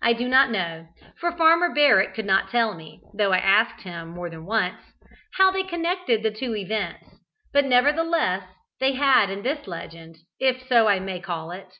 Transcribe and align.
I 0.00 0.14
do 0.14 0.26
not 0.26 0.50
know 0.50 0.88
for 1.18 1.32
Farmer 1.36 1.68
Barrett 1.74 2.14
could 2.14 2.24
not 2.24 2.48
tell 2.48 2.72
me, 2.72 3.02
though 3.12 3.32
I 3.32 3.36
asked 3.40 3.82
him 3.82 4.08
more 4.08 4.30
than 4.30 4.46
once 4.46 4.80
how 5.34 5.50
they 5.50 5.64
connected 5.64 6.22
the 6.22 6.30
two 6.30 6.56
events, 6.56 7.04
but 7.52 7.66
nevertheless 7.66 8.48
they 8.78 8.92
had 8.94 9.28
this 9.42 9.66
legend, 9.66 10.16
if 10.38 10.66
so 10.66 10.88
I 10.88 10.98
may 10.98 11.20
call 11.20 11.50
it. 11.50 11.74